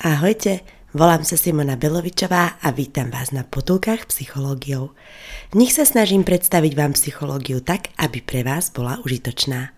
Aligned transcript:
Ahojte, 0.00 0.64
volám 0.96 1.28
sa 1.28 1.36
Simona 1.36 1.76
Belovičová 1.76 2.56
a 2.64 2.72
vítam 2.72 3.12
vás 3.12 3.36
na 3.36 3.44
potulkách 3.44 4.08
psychológiou. 4.08 4.96
V 5.52 5.60
nich 5.60 5.76
sa 5.76 5.84
snažím 5.84 6.24
predstaviť 6.24 6.72
vám 6.72 6.96
psychológiu 6.96 7.60
tak, 7.60 7.92
aby 8.00 8.24
pre 8.24 8.40
vás 8.40 8.72
bola 8.72 8.96
užitočná. 9.04 9.76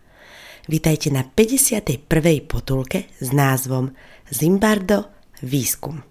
Vítajte 0.71 1.11
na 1.11 1.27
51. 1.27 2.07
potulke 2.47 3.11
s 3.19 3.35
názvom 3.35 3.99
Zimbardo 4.31 5.11
Výskum. 5.43 6.07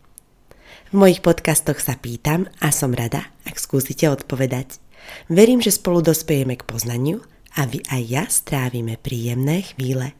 V 0.91 0.93
mojich 0.99 1.23
podcastoch 1.23 1.79
sa 1.79 1.95
pýtam 1.95 2.51
a 2.59 2.67
som 2.75 2.91
rada, 2.91 3.31
ak 3.47 3.55
skúsite 3.63 4.11
odpovedať. 4.11 4.83
Verím, 5.31 5.63
že 5.63 5.71
spolu 5.71 6.03
dospejeme 6.03 6.59
k 6.59 6.67
poznaniu 6.67 7.23
a 7.55 7.63
vy 7.63 7.79
aj 7.87 8.01
ja 8.11 8.27
strávime 8.27 8.99
príjemné 8.99 9.71
chvíle. 9.71 10.11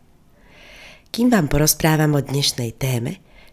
Kým 1.12 1.28
vám 1.28 1.52
porozprávam 1.52 2.16
o 2.16 2.24
dnešnej 2.24 2.72
téme, 2.80 3.20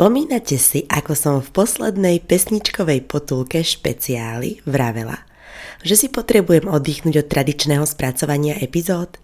Spomínate 0.00 0.56
si, 0.56 0.88
ako 0.88 1.12
som 1.12 1.34
v 1.44 1.52
poslednej 1.52 2.24
pesničkovej 2.24 3.04
potulke 3.04 3.60
špeciáli 3.60 4.64
vravela, 4.64 5.28
že 5.84 5.92
si 5.92 6.08
potrebujem 6.08 6.72
oddychnúť 6.72 7.20
od 7.20 7.26
tradičného 7.28 7.84
spracovania 7.84 8.56
epizód? 8.64 9.20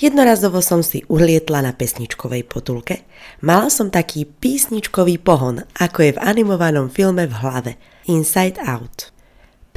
Jednorazovo 0.00 0.64
som 0.64 0.80
si 0.80 1.04
uhlietla 1.12 1.60
na 1.60 1.76
pesničkovej 1.76 2.48
potulke. 2.48 3.04
Mala 3.44 3.68
som 3.68 3.92
taký 3.92 4.24
písničkový 4.24 5.20
pohon, 5.20 5.60
ako 5.76 5.98
je 6.08 6.12
v 6.16 6.22
animovanom 6.24 6.88
filme 6.88 7.28
v 7.28 7.36
hlave 7.36 7.76
Inside 8.08 8.56
Out. 8.64 9.12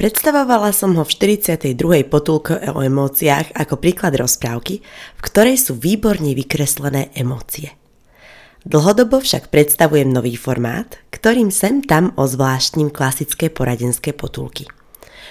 Predstavovala 0.00 0.72
som 0.72 0.96
ho 0.96 1.04
v 1.04 1.36
42. 1.36 1.76
potulke 2.08 2.56
o 2.72 2.80
emóciách 2.80 3.52
ako 3.60 3.76
príklad 3.76 4.16
rozprávky, 4.16 4.80
v 4.88 5.20
ktorej 5.20 5.60
sú 5.60 5.76
výborne 5.76 6.32
vykreslené 6.32 7.12
emócie. 7.12 7.76
Dlhodobo 8.60 9.24
však 9.24 9.48
predstavujem 9.48 10.12
nový 10.12 10.36
formát, 10.36 11.00
ktorým 11.08 11.48
sem 11.48 11.80
tam 11.80 12.12
ozvláštním 12.20 12.92
klasické 12.92 13.48
poradenské 13.48 14.12
potulky. 14.12 14.68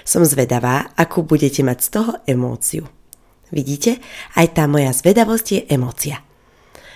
Som 0.02 0.25
zvedavá, 0.25 0.89
akú 0.97 1.22
budete 1.22 1.61
mať 1.61 1.77
z 1.77 1.89
toho 1.94 2.11
emóciu. 2.25 2.89
Vidíte, 3.53 4.02
aj 4.33 4.57
tá 4.57 4.66
moja 4.66 4.89
zvedavosť 4.89 5.45
je 5.45 5.61
emócia. 5.69 6.17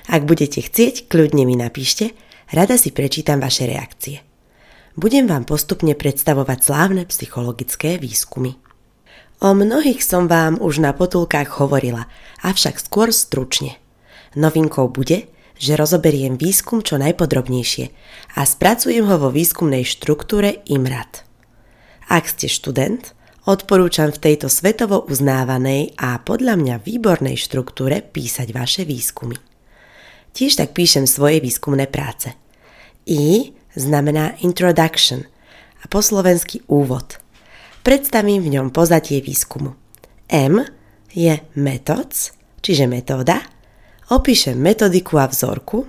Ak 0.09 0.25
budete 0.25 0.65
chcieť, 0.65 1.05
kľudne 1.05 1.45
mi 1.45 1.53
napíšte, 1.53 2.17
rada 2.49 2.81
si 2.81 2.89
prečítam 2.89 3.37
vaše 3.37 3.69
reakcie. 3.69 4.25
Budem 4.97 5.25
vám 5.25 5.45
postupne 5.45 5.93
predstavovať 5.93 6.59
slávne 6.65 7.03
psychologické 7.09 8.01
výskumy. 8.01 8.57
O 9.41 9.53
mnohých 9.53 10.01
som 10.01 10.25
vám 10.29 10.61
už 10.61 10.81
na 10.81 10.93
potulkách 10.97 11.61
hovorila, 11.61 12.09
avšak 12.45 12.77
skôr 12.77 13.09
stručne. 13.09 13.77
Novinkou 14.33 14.89
bude, 14.89 15.29
že 15.57 15.77
rozoberiem 15.77 16.35
výskum 16.35 16.81
čo 16.81 16.97
najpodrobnejšie 16.99 17.85
a 18.37 18.41
spracujem 18.43 19.05
ho 19.07 19.17
vo 19.21 19.29
výskumnej 19.29 19.85
štruktúre 19.85 20.65
IMRAT. 20.67 21.23
Ak 22.09 22.27
ste 22.27 22.51
študent, 22.51 23.15
odporúčam 23.47 24.11
v 24.11 24.21
tejto 24.21 24.47
svetovo 24.51 25.05
uznávanej 25.07 25.95
a 25.99 26.19
podľa 26.19 26.59
mňa 26.59 26.75
výbornej 26.83 27.37
štruktúre 27.39 28.03
písať 28.03 28.47
vaše 28.51 28.83
výskumy. 28.83 29.37
Tiež 30.33 30.57
tak 30.57 30.73
píšem 30.73 31.05
svoje 31.05 31.39
výskumné 31.39 31.85
práce. 31.85 32.33
I 33.05 33.53
znamená 33.77 34.33
introduction 34.41 35.29
a 35.83 35.85
po 35.85 36.01
slovensky 36.01 36.65
úvod. 36.65 37.21
Predstavím 37.83 38.41
v 38.41 38.57
ňom 38.57 38.67
pozadie 38.71 39.19
výskumu. 39.19 39.75
M 40.31 40.63
je 41.13 41.37
methods, 41.53 42.33
čiže 42.63 42.87
metóda, 42.87 43.52
Opíšem 44.11 44.59
metodiku 44.59 45.15
a 45.15 45.31
vzorku. 45.31 45.87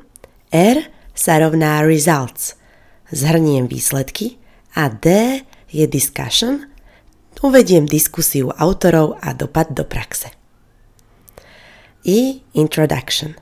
R 0.54 0.78
sa 1.14 1.42
rovná 1.42 1.82
results. 1.82 2.54
Zhrniem 3.10 3.66
výsledky. 3.66 4.38
A 4.78 4.90
D 4.90 5.42
je 5.70 5.86
discussion. 5.90 6.70
Uvediem 7.42 7.84
diskusiu 7.84 8.54
autorov 8.54 9.18
a 9.18 9.34
dopad 9.34 9.74
do 9.74 9.82
praxe. 9.82 10.30
I 12.06 12.40
introduction. 12.54 13.34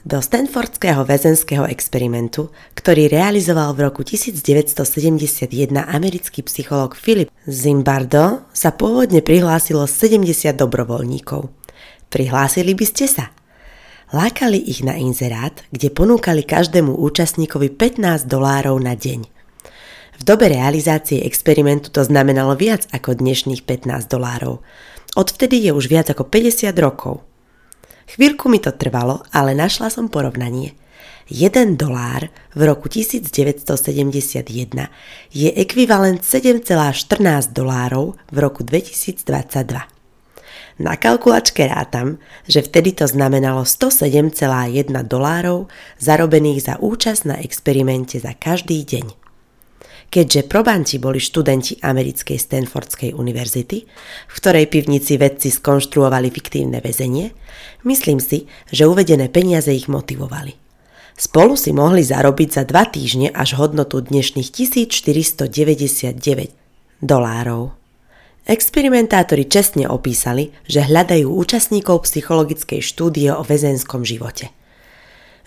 Do 0.00 0.24
Stanfordského 0.24 1.04
väzenského 1.04 1.68
experimentu, 1.68 2.48
ktorý 2.72 3.12
realizoval 3.12 3.76
v 3.76 3.92
roku 3.92 4.00
1971 4.00 5.52
americký 5.76 6.40
psychológ 6.40 6.96
Philip 6.96 7.28
Zimbardo, 7.44 8.48
sa 8.56 8.72
pôvodne 8.72 9.20
prihlásilo 9.20 9.84
70 9.84 10.56
dobrovoľníkov. 10.56 11.52
Prihlásili 12.08 12.72
by 12.72 12.86
ste 12.88 13.04
sa? 13.04 13.28
Lákali 14.10 14.58
ich 14.58 14.82
na 14.82 14.98
inzerát, 14.98 15.54
kde 15.70 15.86
ponúkali 15.86 16.42
každému 16.42 16.98
účastníkovi 16.98 17.70
15 17.70 18.26
dolárov 18.26 18.74
na 18.82 18.98
deň. 18.98 19.22
V 20.18 20.22
dobe 20.26 20.50
realizácie 20.50 21.22
experimentu 21.22 21.94
to 21.94 22.02
znamenalo 22.02 22.58
viac 22.58 22.90
ako 22.90 23.14
dnešných 23.14 23.62
15 23.62 24.10
dolárov. 24.10 24.66
Odvtedy 25.14 25.62
je 25.62 25.70
už 25.70 25.86
viac 25.86 26.10
ako 26.10 26.26
50 26.26 26.74
rokov. 26.82 27.22
Chvíľku 28.10 28.50
mi 28.50 28.58
to 28.58 28.74
trvalo, 28.74 29.22
ale 29.30 29.54
našla 29.54 29.94
som 29.94 30.10
porovnanie. 30.10 30.74
1 31.30 31.78
dolár 31.78 32.34
v 32.58 32.60
roku 32.66 32.90
1971 32.90 34.42
je 35.30 35.54
ekvivalent 35.54 36.18
7,14 36.18 37.54
dolárov 37.54 38.18
v 38.26 38.36
roku 38.42 38.66
2022. 38.66 39.99
Na 40.80 40.96
kalkulačke 40.96 41.68
rátam, 41.68 42.16
že 42.48 42.64
vtedy 42.64 42.96
to 42.96 43.04
znamenalo 43.04 43.68
107,1 43.68 44.88
dolárov 45.04 45.68
zarobených 46.00 46.72
za 46.72 46.80
účasť 46.80 47.22
na 47.28 47.36
experimente 47.36 48.16
za 48.16 48.32
každý 48.32 48.80
deň. 48.88 49.12
Keďže 50.08 50.48
probanti 50.48 50.96
boli 50.96 51.20
študenti 51.20 51.84
americkej 51.84 52.40
Stanfordskej 52.40 53.12
univerzity, 53.12 53.84
v 54.26 54.32
ktorej 54.32 54.72
pivnici 54.72 55.20
vedci 55.20 55.52
skonštruovali 55.52 56.32
fiktívne 56.32 56.80
väzenie, 56.80 57.28
myslím 57.84 58.16
si, 58.16 58.48
že 58.72 58.88
uvedené 58.88 59.28
peniaze 59.28 59.76
ich 59.76 59.84
motivovali. 59.84 60.56
Spolu 61.12 61.60
si 61.60 61.76
mohli 61.76 62.00
zarobiť 62.00 62.48
za 62.56 62.64
dva 62.64 62.88
týždne 62.88 63.28
až 63.36 63.60
hodnotu 63.60 64.00
dnešných 64.00 64.48
1499 64.48 67.04
dolárov. 67.04 67.79
Experimentátori 68.48 69.44
čestne 69.44 69.84
opísali, 69.84 70.56
že 70.64 70.86
hľadajú 70.86 71.28
účastníkov 71.28 72.08
psychologickej 72.08 72.80
štúdie 72.80 73.28
o 73.36 73.44
väzenskom 73.44 74.00
živote. 74.04 74.48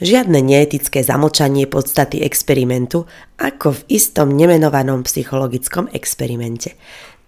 Žiadne 0.04 0.42
neetické 0.42 1.06
zamlčanie 1.06 1.70
podstaty 1.70 2.22
experimentu, 2.26 3.06
ako 3.38 3.78
v 3.78 3.82
istom 3.94 4.34
nemenovanom 4.34 5.06
psychologickom 5.06 5.90
experimente. 5.94 6.78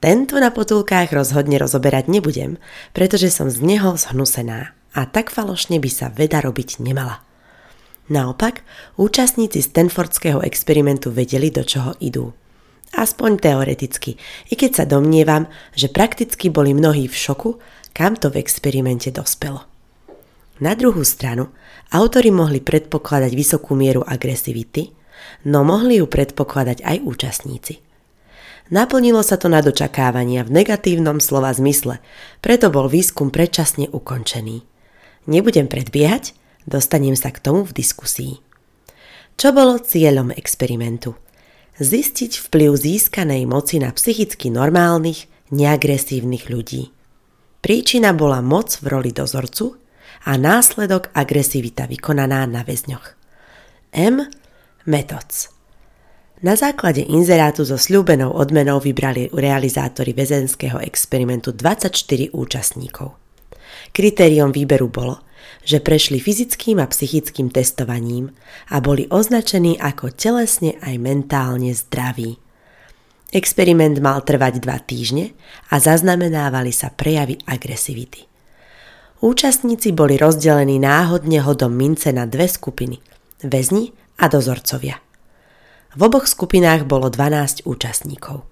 Tento 0.02 0.38
na 0.38 0.54
potulkách 0.54 1.10
rozhodne 1.14 1.58
rozoberať 1.58 2.12
nebudem, 2.14 2.62
pretože 2.94 3.34
som 3.34 3.50
z 3.50 3.64
neho 3.64 3.98
zhnusená 3.98 4.76
a 4.96 5.02
tak 5.10 5.34
falošne 5.34 5.82
by 5.82 5.90
sa 5.90 6.08
veda 6.14 6.46
robiť 6.46 6.78
nemala. 6.82 7.26
Naopak, 8.06 8.62
účastníci 9.02 9.66
Stanfordského 9.66 10.46
experimentu 10.46 11.10
vedeli, 11.10 11.50
do 11.50 11.66
čoho 11.66 11.98
idú. 11.98 12.38
Aspoň 12.94 13.42
teoreticky, 13.42 14.22
i 14.52 14.54
keď 14.54 14.72
sa 14.72 14.86
domnievam, 14.86 15.50
že 15.74 15.90
prakticky 15.90 16.54
boli 16.54 16.78
mnohí 16.78 17.10
v 17.10 17.16
šoku, 17.18 17.58
kam 17.96 18.14
to 18.20 18.30
v 18.30 18.38
experimente 18.44 19.10
dospelo. 19.10 19.66
Na 20.62 20.72
druhú 20.78 21.04
stranu, 21.04 21.52
autori 21.92 22.32
mohli 22.32 22.64
predpokladať 22.64 23.32
vysokú 23.36 23.76
mieru 23.76 24.06
agresivity, 24.06 24.94
no 25.50 25.68
mohli 25.68 26.00
ju 26.00 26.08
predpokladať 26.08 26.86
aj 26.86 26.98
účastníci. 27.04 27.74
Naplnilo 28.72 29.22
sa 29.22 29.38
to 29.38 29.46
na 29.52 29.62
dočakávania 29.62 30.42
v 30.42 30.64
negatívnom 30.64 31.22
slova 31.22 31.54
zmysle, 31.54 32.02
preto 32.42 32.72
bol 32.74 32.90
výskum 32.90 33.30
predčasne 33.30 33.92
ukončený. 33.92 34.66
Nebudem 35.30 35.70
predbiehať, 35.70 36.34
dostanem 36.66 37.14
sa 37.14 37.30
k 37.30 37.44
tomu 37.44 37.68
v 37.68 37.76
diskusii. 37.76 38.34
Čo 39.36 39.52
bolo 39.52 39.78
cieľom 39.78 40.32
experimentu? 40.34 41.14
Zistiť 41.80 42.48
vplyv 42.48 42.72
získanej 42.76 43.44
moci 43.44 43.84
na 43.84 43.92
psychicky 43.92 44.48
normálnych, 44.48 45.28
neagresívnych 45.52 46.48
ľudí. 46.48 46.96
Príčina 47.60 48.14
bola 48.14 48.40
moc 48.46 48.78
v 48.80 48.86
roli 48.94 49.12
dozorcu 49.12 49.76
a 50.26 50.38
následok 50.38 51.12
agresivita 51.12 51.90
vykonaná 51.90 52.46
na 52.46 52.62
väzňoch. 52.62 53.18
M. 53.96 54.30
Methods 54.86 55.50
Na 56.46 56.54
základe 56.54 57.02
inzerátu 57.02 57.66
so 57.66 57.80
sľúbenou 57.80 58.38
odmenou 58.38 58.78
vybrali 58.78 59.34
realizátori 59.34 60.14
väzenského 60.14 60.78
experimentu 60.84 61.56
24 61.58 62.36
účastníkov. 62.38 63.18
Kritériom 63.96 64.54
výberu 64.54 64.92
bolo, 64.92 65.26
že 65.66 65.82
prešli 65.82 66.22
fyzickým 66.22 66.78
a 66.82 66.86
psychickým 66.86 67.50
testovaním 67.50 68.32
a 68.70 68.82
boli 68.82 69.10
označení 69.10 69.78
ako 69.82 70.14
telesne 70.14 70.78
aj 70.82 70.96
mentálne 71.02 71.74
zdraví. 71.74 72.38
Experiment 73.34 74.00
mal 74.00 74.22
trvať 74.22 74.64
dva 74.64 74.78
týždne 74.80 75.36
a 75.74 75.82
zaznamenávali 75.82 76.72
sa 76.72 76.94
prejavy 76.94 77.42
agresivity. 77.50 78.26
Účastníci 79.26 79.92
boli 79.92 80.22
rozdelení 80.22 80.78
náhodne 80.78 81.42
hodom 81.42 81.74
mince 81.74 82.14
na 82.14 82.30
dve 82.30 82.46
skupiny– 82.46 83.02
väzni 83.44 83.92
a 84.22 84.30
dozorcovia. 84.30 85.02
V 85.96 86.02
oboch 86.04 86.28
skupinách 86.28 86.84
bolo 86.84 87.08
12 87.08 87.64
účastníkov. 87.64 88.44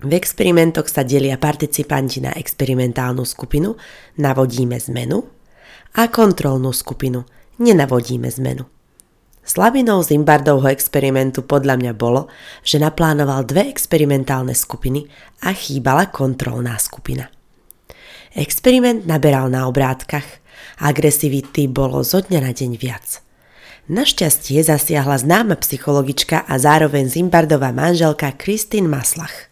V 0.00 0.12
experimentoch 0.16 0.88
sa 0.88 1.04
delia 1.04 1.36
participanti 1.36 2.24
na 2.24 2.32
experimentálnu 2.32 3.22
skupinu, 3.22 3.76
navodíme 4.16 4.80
zmenu, 4.80 5.28
a 5.96 6.06
kontrolnú 6.10 6.70
skupinu, 6.70 7.26
nenavodíme 7.58 8.30
zmenu. 8.30 8.66
Slabinou 9.40 10.04
Zimbardovho 10.04 10.70
experimentu 10.70 11.42
podľa 11.42 11.74
mňa 11.80 11.92
bolo, 11.96 12.30
že 12.62 12.78
naplánoval 12.78 13.48
dve 13.48 13.66
experimentálne 13.66 14.54
skupiny 14.54 15.10
a 15.42 15.50
chýbala 15.50 16.12
kontrolná 16.12 16.78
skupina. 16.78 17.26
Experiment 18.36 19.10
naberal 19.10 19.50
na 19.50 19.66
obrátkach, 19.66 20.38
agresivity 20.78 21.66
bolo 21.66 22.06
zo 22.06 22.22
dňa 22.22 22.40
na 22.46 22.52
deň 22.54 22.72
viac. 22.78 23.24
Našťastie 23.90 24.62
zasiahla 24.62 25.18
známa 25.18 25.58
psychologička 25.58 26.46
a 26.46 26.54
zároveň 26.62 27.10
Zimbardová 27.10 27.74
manželka 27.74 28.30
Kristín 28.38 28.86
Maslach. 28.86 29.50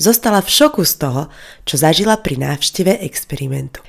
Zostala 0.00 0.40
v 0.40 0.48
šoku 0.48 0.80
z 0.80 0.96
toho, 0.96 1.22
čo 1.68 1.76
zažila 1.76 2.16
pri 2.24 2.40
návšteve 2.40 3.04
experimentu. 3.04 3.84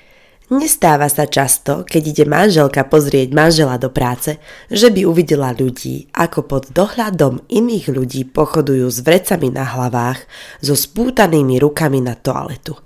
Nestáva 0.51 1.07
sa 1.07 1.24
často, 1.31 1.88
keď 1.88 2.03
ide 2.12 2.25
manželka 2.27 2.83
pozrieť 2.83 3.31
manžela 3.31 3.80
do 3.80 3.88
práce, 3.88 4.36
že 4.68 4.92
by 4.92 5.07
uvidela 5.07 5.56
ľudí, 5.56 6.12
ako 6.12 6.44
pod 6.44 6.63
dohľadom 6.75 7.48
iných 7.48 7.88
ľudí 7.88 8.27
pochodujú 8.27 8.92
s 8.92 9.00
vrecami 9.00 9.48
na 9.48 9.63
hlavách, 9.63 10.27
so 10.59 10.75
spútanými 10.75 11.56
rukami 11.56 12.03
na 12.03 12.19
toaletu– 12.19 12.75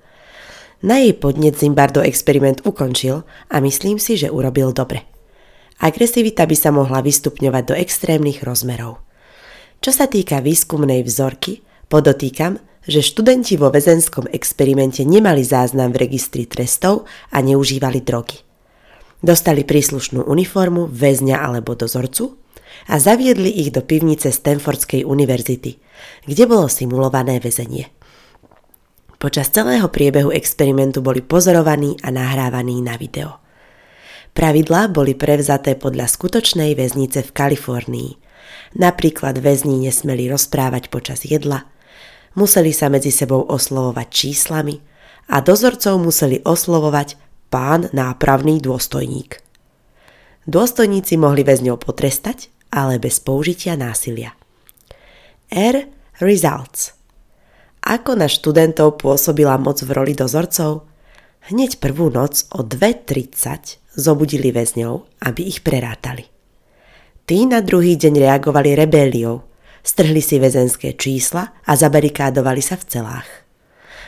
na 0.85 1.01
jej 1.01 1.17
podnet 1.17 1.57
Zimbardo 1.57 2.06
experiment 2.06 2.62
ukončil 2.62 3.25
a 3.50 3.57
myslím 3.57 3.97
si, 3.97 4.21
že 4.21 4.29
urobil 4.29 4.69
dobre. 4.69 5.09
Agresivita 5.81 6.45
by 6.45 6.53
sa 6.53 6.69
mohla 6.69 7.01
vystupňovať 7.01 7.63
do 7.65 7.73
extrémnych 7.73 8.45
rozmerov. 8.45 9.01
Čo 9.81 9.89
sa 9.89 10.06
týka 10.06 10.45
výskumnej 10.45 11.01
vzorky, 11.01 11.65
podotýkam, 11.89 12.61
že 12.85 13.01
študenti 13.01 13.57
vo 13.57 13.73
väzenskom 13.73 14.29
experimente 14.29 15.01
nemali 15.01 15.41
záznam 15.41 15.89
v 15.93 16.05
registri 16.05 16.45
trestov 16.45 17.09
a 17.33 17.41
neužívali 17.41 18.01
drogy. 18.05 18.45
Dostali 19.25 19.65
príslušnú 19.65 20.29
uniformu, 20.29 20.85
väzňa 20.85 21.41
alebo 21.41 21.73
dozorcu 21.73 22.37
a 22.85 23.01
zaviedli 23.01 23.49
ich 23.49 23.73
do 23.73 23.81
pivnice 23.81 24.29
Stanfordskej 24.29 25.01
univerzity, 25.01 25.81
kde 26.29 26.43
bolo 26.45 26.69
simulované 26.69 27.41
väzenie. 27.41 27.89
Počas 29.17 29.49
celého 29.49 29.89
priebehu 29.89 30.29
experimentu 30.29 31.01
boli 31.01 31.25
pozorovaní 31.25 31.97
a 32.05 32.13
nahrávaní 32.13 32.85
na 32.85 32.93
video. 32.99 33.41
Pravidlá 34.35 34.91
boli 34.91 35.15
prevzaté 35.15 35.79
podľa 35.79 36.11
skutočnej 36.11 36.75
väznice 36.75 37.23
v 37.23 37.31
Kalifornii. 37.31 38.11
Napríklad 38.75 39.39
väzni 39.39 39.79
nesmeli 39.79 40.27
rozprávať 40.27 40.91
počas 40.91 41.23
jedla, 41.23 41.65
museli 42.35 42.71
sa 42.71 42.91
medzi 42.91 43.09
sebou 43.09 43.43
oslovovať 43.47 44.07
číslami 44.11 44.75
a 45.31 45.41
dozorcov 45.41 45.97
museli 45.99 46.43
oslovovať 46.43 47.17
pán 47.49 47.89
nápravný 47.91 48.61
dôstojník. 48.61 49.41
Dôstojníci 50.45 51.17
mohli 51.17 51.41
väzňov 51.41 51.81
potrestať, 51.81 52.53
ale 52.69 53.01
bez 53.01 53.17
použitia 53.17 53.73
násilia. 53.73 54.37
R. 55.49 55.89
Results 56.21 56.95
ako 57.85 58.17
na 58.17 58.25
študentov 58.25 58.97
pôsobila 58.97 59.61
moc 59.61 59.77
v 59.85 59.93
roli 59.93 60.17
dozorcov? 60.17 60.89
Hneď 61.53 61.77
prvú 61.77 62.09
noc 62.09 62.49
o 62.57 62.65
2.30 62.65 63.77
zobudili 63.93 64.49
väzňov, 64.49 65.21
aby 65.21 65.45
ich 65.45 65.61
prerátali. 65.61 66.25
Tí 67.29 67.45
na 67.45 67.61
druhý 67.61 67.93
deň 67.93 68.25
reagovali 68.25 68.73
rebéliou, 68.73 69.45
strhli 69.85 70.19
si 70.19 70.41
väzenské 70.41 70.97
čísla 70.97 71.53
a 71.61 71.71
zabarikádovali 71.77 72.59
sa 72.59 72.75
v 72.75 72.85
celách. 72.89 73.29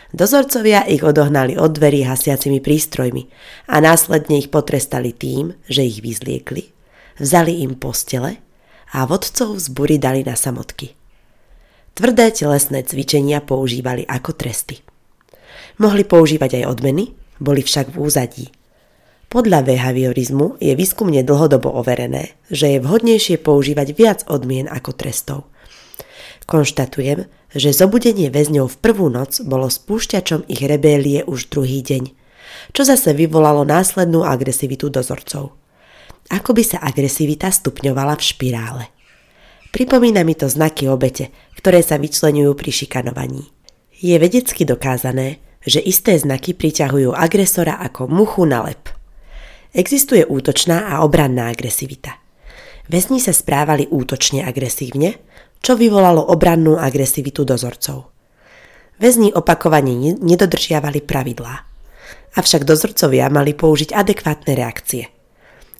Dozorcovia 0.10 0.88
ich 0.90 1.06
odohnali 1.06 1.60
od 1.60 1.78
dverí 1.78 2.02
hasiacimi 2.08 2.64
prístrojmi 2.64 3.30
a 3.70 3.78
následne 3.78 4.42
ich 4.42 4.50
potrestali 4.50 5.14
tým, 5.14 5.54
že 5.70 5.86
ich 5.86 6.02
vyzliekli, 6.02 6.74
vzali 7.22 7.62
im 7.62 7.78
postele 7.78 8.42
a 8.96 9.04
vodcov 9.06 9.60
z 9.60 9.68
bury 9.70 10.02
dali 10.02 10.24
na 10.26 10.34
samotky. 10.34 10.96
Tvrdé 11.94 12.32
telesné 12.32 12.88
cvičenia 12.88 13.44
používali 13.44 14.08
ako 14.08 14.32
tresty. 14.34 14.80
Mohli 15.78 16.08
používať 16.08 16.64
aj 16.64 16.78
odmeny, 16.78 17.14
boli 17.38 17.62
však 17.62 17.94
v 17.94 17.98
úzadí. 18.02 18.46
Podľa 19.28 19.68
behaviorizmu 19.68 20.56
je 20.64 20.72
výskumne 20.72 21.20
dlhodobo 21.20 21.68
overené, 21.68 22.40
že 22.48 22.72
je 22.72 22.80
vhodnejšie 22.80 23.44
používať 23.44 23.88
viac 23.92 24.20
odmien 24.32 24.72
ako 24.72 24.96
trestov. 24.96 25.52
Konštatujem, 26.48 27.28
že 27.52 27.76
zobudenie 27.76 28.32
väzňov 28.32 28.72
v 28.72 28.78
prvú 28.80 29.12
noc 29.12 29.44
bolo 29.44 29.68
spúšťačom 29.68 30.48
ich 30.48 30.64
rebélie 30.64 31.28
už 31.28 31.52
druhý 31.52 31.84
deň, 31.84 32.16
čo 32.72 32.88
zase 32.88 33.12
vyvolalo 33.12 33.68
následnú 33.68 34.24
agresivitu 34.24 34.88
dozorcov. 34.88 35.60
Ako 36.32 36.56
by 36.56 36.64
sa 36.64 36.80
agresivita 36.80 37.52
stupňovala 37.52 38.16
v 38.16 38.24
špirále. 38.24 38.84
Pripomína 39.76 40.24
mi 40.24 40.40
to 40.40 40.48
znaky 40.48 40.88
obete, 40.88 41.36
ktoré 41.60 41.84
sa 41.84 42.00
vyčlenujú 42.00 42.56
pri 42.56 42.72
šikanovaní. 42.72 43.44
Je 44.00 44.16
vedecky 44.16 44.64
dokázané, 44.64 45.44
že 45.60 45.84
isté 45.84 46.16
znaky 46.16 46.56
priťahujú 46.56 47.12
agresora 47.12 47.76
ako 47.84 48.08
muchu 48.08 48.48
na 48.48 48.64
lep. 48.64 48.88
Existuje 49.76 50.24
útočná 50.24 50.96
a 50.96 51.04
obranná 51.04 51.52
agresivita. 51.52 52.16
Väzni 52.88 53.20
sa 53.20 53.36
správali 53.36 53.84
útočne 53.92 54.48
agresívne, 54.48 55.20
čo 55.62 55.78
vyvolalo 55.78 56.22
obrannú 56.34 56.76
agresivitu 56.80 57.46
dozorcov. 57.46 58.10
Väzni 58.98 59.30
opakovane 59.30 60.18
nedodržiavali 60.18 61.06
pravidlá. 61.06 61.56
Avšak 62.38 62.66
dozorcovia 62.66 63.30
mali 63.30 63.54
použiť 63.54 63.94
adekvátne 63.94 64.54
reakcie. 64.58 65.10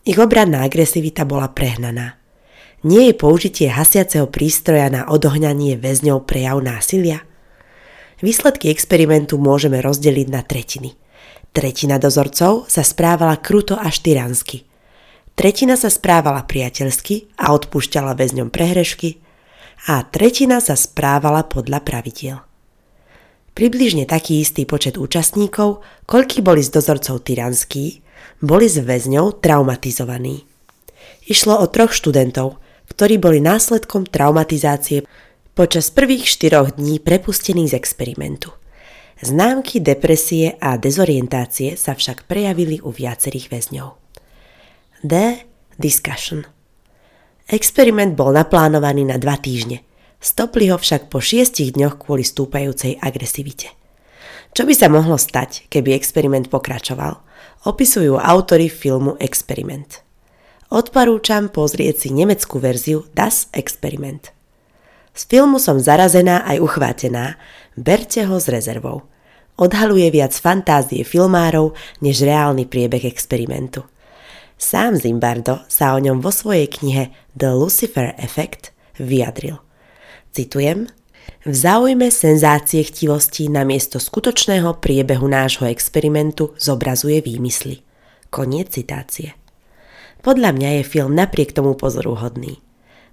Ich 0.06 0.18
obranná 0.18 0.62
agresivita 0.66 1.26
bola 1.26 1.50
prehnaná 1.50 2.18
nie 2.86 3.10
je 3.10 3.14
použitie 3.18 3.66
hasiaceho 3.66 4.30
prístroja 4.30 4.86
na 4.86 5.10
odohňanie 5.10 5.74
väzňov 5.74 6.30
prejav 6.30 6.62
násilia? 6.62 7.26
Výsledky 8.22 8.70
experimentu 8.70 9.34
môžeme 9.38 9.82
rozdeliť 9.82 10.28
na 10.30 10.46
tretiny. 10.46 10.94
Tretina 11.50 11.98
dozorcov 11.98 12.70
sa 12.70 12.86
správala 12.86 13.34
kruto 13.42 13.74
až 13.74 13.98
tyransky. 14.02 14.62
Tretina 15.34 15.74
sa 15.74 15.90
správala 15.90 16.46
priateľsky 16.46 17.34
a 17.38 17.50
odpúšťala 17.54 18.14
väzňom 18.14 18.50
prehrešky 18.50 19.22
a 19.86 20.02
tretina 20.02 20.58
sa 20.58 20.74
správala 20.74 21.46
podľa 21.46 21.80
pravidiel. 21.86 22.38
Približne 23.54 24.06
taký 24.06 24.42
istý 24.42 24.66
počet 24.66 24.98
účastníkov, 24.98 25.82
koľky 26.06 26.42
boli 26.42 26.62
z 26.62 26.74
dozorcov 26.74 27.22
tyranskí, 27.26 28.02
boli 28.42 28.66
z 28.70 28.82
väzňov 28.82 29.42
traumatizovaní. 29.42 30.46
Išlo 31.26 31.58
o 31.58 31.66
troch 31.66 31.90
študentov, 31.90 32.58
ktorí 32.90 33.18
boli 33.18 33.42
následkom 33.42 34.06
traumatizácie 34.06 35.04
počas 35.58 35.90
prvých 35.90 36.30
štyroch 36.30 36.78
dní 36.78 37.02
prepustení 37.02 37.66
z 37.66 37.74
experimentu. 37.74 38.54
Známky 39.18 39.82
depresie 39.82 40.54
a 40.62 40.78
dezorientácie 40.78 41.74
sa 41.74 41.98
však 41.98 42.30
prejavili 42.30 42.78
u 42.78 42.94
viacerých 42.94 43.50
väzňov. 43.50 43.90
D. 45.02 45.42
Discussion 45.74 46.57
Experiment 47.48 48.12
bol 48.12 48.36
naplánovaný 48.36 49.08
na 49.08 49.16
dva 49.16 49.40
týždne. 49.40 49.80
Stopli 50.20 50.68
ho 50.68 50.76
však 50.76 51.08
po 51.08 51.16
šiestich 51.16 51.72
dňoch 51.72 51.96
kvôli 51.96 52.20
stúpajúcej 52.20 53.00
agresivite. 53.00 53.72
Čo 54.52 54.68
by 54.68 54.74
sa 54.76 54.92
mohlo 54.92 55.16
stať, 55.16 55.64
keby 55.72 55.96
experiment 55.96 56.52
pokračoval, 56.52 57.16
opisujú 57.64 58.20
autory 58.20 58.68
filmu 58.68 59.16
Experiment. 59.16 60.04
Odporúčam 60.68 61.48
pozrieť 61.48 62.04
si 62.04 62.08
nemeckú 62.12 62.60
verziu 62.60 63.08
Das 63.16 63.48
Experiment. 63.56 64.28
Z 65.16 65.24
filmu 65.32 65.56
som 65.56 65.80
zarazená 65.80 66.44
aj 66.44 66.60
uchvátená, 66.60 67.40
berte 67.80 68.28
ho 68.28 68.36
s 68.36 68.52
rezervou. 68.52 69.08
Odhaluje 69.56 70.12
viac 70.12 70.36
fantázie 70.36 71.00
filmárov 71.00 71.72
než 72.04 72.20
reálny 72.28 72.68
priebeh 72.68 73.08
experimentu. 73.08 73.88
Sám 74.58 74.98
Zimbardo 74.98 75.62
sa 75.70 75.94
o 75.94 76.02
ňom 76.02 76.18
vo 76.18 76.34
svojej 76.34 76.66
knihe 76.66 77.14
The 77.38 77.54
Lucifer 77.54 78.18
Effect 78.18 78.74
vyjadril. 78.98 79.62
Citujem, 80.34 80.90
v 81.46 81.54
záujme 81.54 82.10
senzácie 82.10 82.82
chtivosti 82.82 83.46
namiesto 83.46 84.02
skutočného 84.02 84.82
priebehu 84.82 85.30
nášho 85.30 85.70
experimentu 85.70 86.58
zobrazuje 86.58 87.22
výmysly. 87.22 87.86
Koniec 88.34 88.74
citácie. 88.74 89.38
Podľa 90.26 90.50
mňa 90.50 90.70
je 90.82 90.90
film 90.90 91.14
napriek 91.14 91.54
tomu 91.54 91.78
pozoruhodný. 91.78 92.58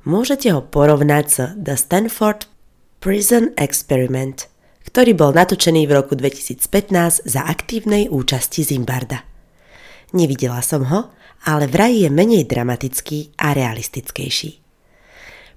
Môžete 0.10 0.50
ho 0.50 0.66
porovnať 0.66 1.26
s 1.30 1.38
The 1.54 1.78
Stanford 1.78 2.50
Prison 2.98 3.54
Experiment, 3.54 4.50
ktorý 4.90 5.14
bol 5.14 5.30
natočený 5.38 5.86
v 5.86 5.94
roku 5.94 6.18
2015 6.18 7.30
za 7.30 7.42
aktívnej 7.46 8.10
účasti 8.10 8.66
Zimbarda. 8.66 9.22
Nevidela 10.18 10.66
som 10.66 10.90
ho, 10.90 11.14
ale 11.44 11.68
vraj 11.68 12.06
je 12.06 12.10
menej 12.10 12.48
dramatický 12.48 13.36
a 13.36 13.52
realistickejší. 13.52 14.64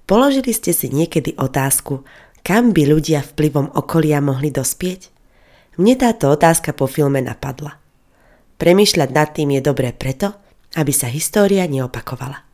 Položili 0.03 0.51
ste 0.51 0.75
si 0.75 0.91
niekedy 0.91 1.39
otázku, 1.39 2.03
kam 2.43 2.75
by 2.75 2.83
ľudia 2.89 3.23
vplyvom 3.23 3.71
okolia 3.77 4.19
mohli 4.19 4.51
dospieť? 4.51 5.13
Mne 5.79 5.95
táto 5.95 6.27
otázka 6.33 6.75
po 6.75 6.91
filme 6.91 7.23
napadla. 7.23 7.79
Premýšľať 8.59 9.09
nad 9.15 9.29
tým 9.31 9.55
je 9.55 9.61
dobré 9.63 9.95
preto, 9.95 10.35
aby 10.75 10.91
sa 10.91 11.07
história 11.07 11.63
neopakovala 11.63 12.49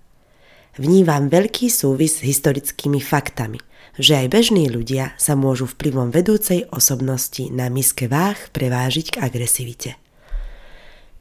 vnívam 0.77 1.32
veľký 1.32 1.72
súvis 1.72 2.20
s 2.20 2.25
historickými 2.25 3.00
faktami, 3.00 3.60
že 3.96 4.20
aj 4.20 4.27
bežní 4.32 4.67
ľudia 4.67 5.15
sa 5.15 5.39
môžu 5.39 5.67
vplyvom 5.72 6.12
vedúcej 6.12 6.67
osobnosti 6.72 7.48
na 7.51 7.72
miske 7.72 8.12
váh 8.12 8.38
prevážiť 8.51 9.15
k 9.15 9.20
agresivite. 9.24 10.05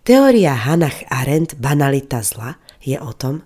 Teória 0.04 0.52
Hannah 0.52 1.08
Arendt 1.08 1.56
banalita 1.56 2.20
zla 2.20 2.60
je 2.84 3.00
o 3.00 3.16
tom, 3.16 3.40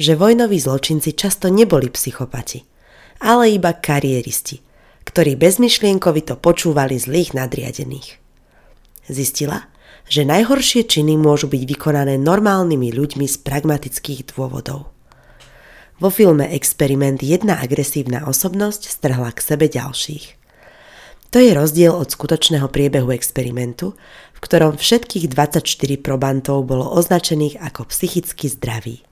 že 0.00 0.16
vojnoví 0.16 0.56
zločinci 0.56 1.12
často 1.12 1.52
neboli 1.52 1.92
psychopati, 1.92 2.64
ale 3.20 3.52
iba 3.52 3.76
kariéristi, 3.76 4.56
ktorí 5.04 5.36
bezmyšlienkovito 5.36 6.40
počúvali 6.40 6.96
zlých 6.96 7.36
nadriadených. 7.36 8.16
Zistila, 9.12 9.68
že 10.08 10.24
najhoršie 10.24 10.88
činy 10.88 11.20
môžu 11.20 11.44
byť 11.52 11.62
vykonané 11.76 12.16
normálnymi 12.16 12.88
ľuďmi 12.88 13.28
z 13.28 13.36
pragmatických 13.44 14.32
dôvodov– 14.32 14.88
vo 15.98 16.14
filme 16.14 16.46
Experiment 16.54 17.18
jedna 17.26 17.58
agresívna 17.58 18.22
osobnosť 18.30 18.86
strhla 18.86 19.34
k 19.34 19.42
sebe 19.42 19.66
ďalších. 19.66 20.37
To 21.28 21.36
je 21.36 21.52
rozdiel 21.52 21.92
od 21.92 22.08
skutočného 22.08 22.72
priebehu 22.72 23.12
experimentu, 23.12 23.92
v 24.32 24.38
ktorom 24.40 24.80
všetkých 24.80 25.28
24 25.28 25.60
probantov 26.00 26.64
bolo 26.64 26.88
označených 26.88 27.60
ako 27.60 27.84
psychicky 27.92 28.48
zdraví. 28.48 29.04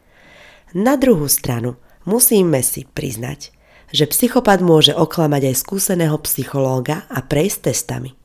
Na 0.73 0.96
druhú 0.96 1.28
stranu 1.28 1.76
musíme 2.08 2.64
si 2.64 2.88
priznať, 2.88 3.52
že 3.92 4.08
psychopat 4.08 4.64
môže 4.64 4.96
oklamať 4.96 5.52
aj 5.52 5.56
skúseného 5.61 6.16
psychológa 6.25 7.04
a 7.12 7.20
prejsť 7.20 7.58
testami. 7.68 8.16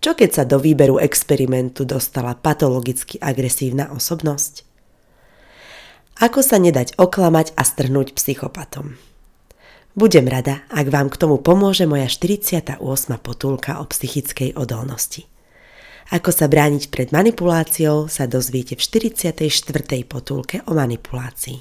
Čo 0.00 0.16
keď 0.16 0.30
sa 0.32 0.44
do 0.48 0.56
výberu 0.56 0.96
experimentu 0.96 1.84
dostala 1.84 2.32
patologicky 2.32 3.20
agresívna 3.20 3.92
osobnosť? 3.92 4.64
Ako 6.24 6.40
sa 6.40 6.56
nedať 6.56 6.96
oklamať 6.96 7.52
a 7.52 7.62
strhnúť 7.68 8.16
psychopatom. 8.16 9.09
Budem 10.00 10.32
rada, 10.32 10.64
ak 10.72 10.88
vám 10.88 11.12
k 11.12 11.20
tomu 11.20 11.36
pomôže 11.44 11.84
moja 11.84 12.08
48. 12.08 12.80
potulka 13.20 13.76
o 13.76 13.84
psychickej 13.84 14.56
odolnosti. 14.56 15.28
Ako 16.16 16.32
sa 16.32 16.48
brániť 16.48 16.88
pred 16.88 17.12
manipuláciou 17.12 18.08
sa 18.08 18.24
dozviete 18.24 18.80
v 18.80 19.12
44. 19.12 19.44
potulke 20.08 20.64
o 20.64 20.72
manipulácii. 20.72 21.60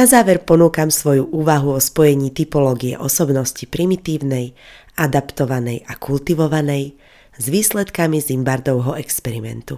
Na 0.00 0.08
záver 0.08 0.40
ponúkam 0.48 0.88
svoju 0.88 1.28
úvahu 1.28 1.76
o 1.76 1.80
spojení 1.84 2.32
typológie 2.32 2.96
osobnosti 2.96 3.68
primitívnej, 3.68 4.56
adaptovanej 4.96 5.84
a 5.92 6.00
kultivovanej 6.00 6.96
s 7.36 7.44
výsledkami 7.52 8.16
Zimbardovho 8.24 8.96
experimentu. 8.96 9.76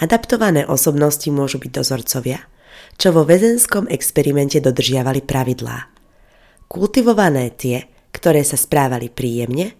Adaptované 0.00 0.64
osobnosti 0.64 1.28
môžu 1.28 1.60
byť 1.60 1.68
dozorcovia, 1.68 2.48
čo 2.96 3.12
vo 3.12 3.22
väzenskom 3.28 3.86
experimente 3.92 4.58
dodržiavali 4.62 5.22
pravidlá. 5.22 5.78
Kultivované 6.66 7.54
tie, 7.54 7.84
ktoré 8.10 8.42
sa 8.42 8.56
správali 8.56 9.12
príjemne 9.12 9.76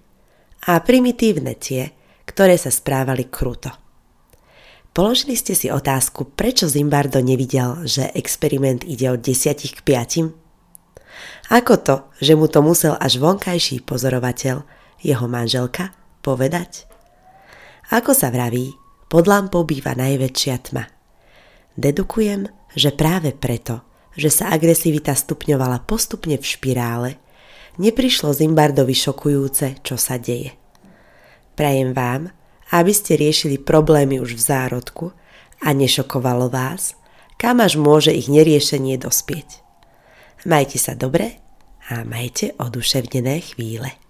a 0.69 0.79
primitívne 0.85 1.57
tie, 1.57 1.91
ktoré 2.29 2.61
sa 2.61 2.69
správali 2.69 3.27
kruto. 3.33 3.73
Položili 4.97 5.37
ste 5.37 5.53
si 5.53 5.69
otázku, 5.69 6.33
prečo 6.33 6.65
Zimbardo 6.73 7.21
nevidel, 7.21 7.85
že 7.85 8.09
experiment 8.17 8.81
ide 8.81 9.13
od 9.13 9.21
10 9.21 9.77
k 9.77 9.79
5? 9.85 11.53
Ako 11.53 11.75
to, 11.85 11.97
že 12.17 12.33
mu 12.33 12.49
to 12.49 12.65
musel 12.65 12.97
až 12.97 13.21
vonkajší 13.21 13.85
pozorovateľ, 13.85 14.65
jeho 15.05 15.27
manželka, 15.29 15.93
povedať? 16.25 16.89
Ako 17.93 18.17
sa 18.17 18.33
vraví, 18.33 18.73
pod 19.13 19.29
lampou 19.29 19.63
býva 19.69 19.93
najväčšia 19.95 20.57
tma. 20.65 20.89
Dedukujem, 21.77 22.49
že 22.75 22.91
práve 22.91 23.37
preto, 23.37 23.85
že 24.17 24.33
sa 24.33 24.51
agresivita 24.51 25.13
stupňovala 25.13 25.85
postupne 25.85 26.41
v 26.41 26.45
špirále, 26.45 27.11
neprišlo 27.77 28.33
Zimbardovi 28.33 28.97
šokujúce, 28.97 29.85
čo 29.85 30.01
sa 30.01 30.17
deje. 30.17 30.57
Prajem 31.57 31.93
vám, 31.93 32.33
aby 32.73 32.93
ste 32.93 33.21
riešili 33.21 33.61
problémy 33.61 34.19
už 34.19 34.37
v 34.37 34.43
zárodku 34.43 35.07
a 35.61 35.73
nešokovalo 35.73 36.49
vás, 36.49 36.97
kam 37.37 37.61
až 37.61 37.77
môže 37.77 38.13
ich 38.13 38.33
neriešenie 38.33 38.97
dospieť. 38.97 39.61
Majte 40.49 40.81
sa 40.81 40.97
dobre 40.97 41.41
a 41.93 42.03
majte 42.03 42.57
oduševnené 42.57 43.45
chvíle. 43.53 44.06